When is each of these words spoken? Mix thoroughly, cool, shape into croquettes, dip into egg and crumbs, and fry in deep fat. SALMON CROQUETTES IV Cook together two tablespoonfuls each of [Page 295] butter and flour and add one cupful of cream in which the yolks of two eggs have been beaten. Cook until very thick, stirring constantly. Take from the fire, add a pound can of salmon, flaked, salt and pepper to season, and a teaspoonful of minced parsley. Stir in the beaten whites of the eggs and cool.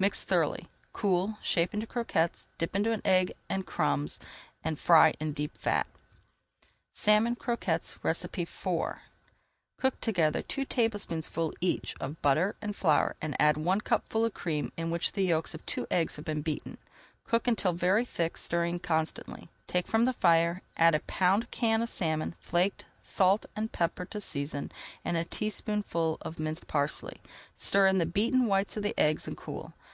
Mix 0.00 0.22
thoroughly, 0.22 0.68
cool, 0.92 1.38
shape 1.42 1.74
into 1.74 1.84
croquettes, 1.84 2.46
dip 2.56 2.76
into 2.76 3.00
egg 3.04 3.32
and 3.48 3.66
crumbs, 3.66 4.20
and 4.62 4.78
fry 4.78 5.10
in 5.18 5.32
deep 5.32 5.58
fat. 5.58 5.88
SALMON 6.92 7.34
CROQUETTES 7.34 7.96
IV 8.04 8.68
Cook 9.76 10.00
together 10.00 10.40
two 10.42 10.64
tablespoonfuls 10.64 11.54
each 11.60 11.94
of 11.94 12.10
[Page 12.22 12.22
295] 12.22 12.22
butter 12.22 12.54
and 12.62 12.76
flour 12.76 13.16
and 13.20 13.34
add 13.40 13.56
one 13.56 13.80
cupful 13.80 14.24
of 14.24 14.32
cream 14.32 14.70
in 14.76 14.92
which 14.92 15.14
the 15.14 15.22
yolks 15.24 15.52
of 15.52 15.66
two 15.66 15.88
eggs 15.90 16.14
have 16.14 16.24
been 16.24 16.42
beaten. 16.42 16.78
Cook 17.24 17.48
until 17.48 17.72
very 17.72 18.04
thick, 18.04 18.36
stirring 18.36 18.78
constantly. 18.78 19.48
Take 19.66 19.88
from 19.88 20.04
the 20.04 20.12
fire, 20.12 20.62
add 20.76 20.94
a 20.94 21.00
pound 21.00 21.50
can 21.50 21.82
of 21.82 21.90
salmon, 21.90 22.36
flaked, 22.38 22.84
salt 23.02 23.46
and 23.56 23.72
pepper 23.72 24.04
to 24.04 24.20
season, 24.20 24.70
and 25.04 25.16
a 25.16 25.24
teaspoonful 25.24 26.18
of 26.20 26.38
minced 26.38 26.68
parsley. 26.68 27.20
Stir 27.56 27.88
in 27.88 27.98
the 27.98 28.06
beaten 28.06 28.46
whites 28.46 28.76
of 28.76 28.84
the 28.84 28.94
eggs 28.96 29.26
and 29.26 29.36
cool. 29.36 29.74